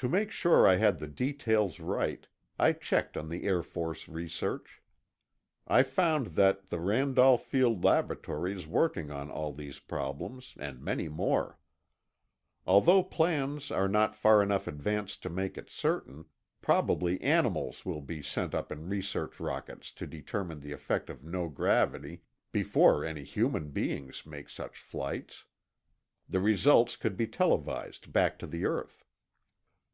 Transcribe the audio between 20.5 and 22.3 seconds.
the effect of no gravity